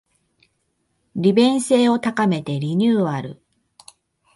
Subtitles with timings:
[1.15, 3.39] 利便性を高めてリニューアル